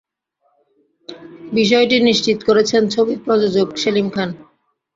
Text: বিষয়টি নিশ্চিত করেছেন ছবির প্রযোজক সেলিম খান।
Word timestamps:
বিষয়টি 1.53 1.95
নিশ্চিত 2.07 2.37
করেছেন 2.47 2.81
ছবির 2.93 3.19
প্রযোজক 3.25 3.67
সেলিম 3.81 4.07
খান। 4.09 4.29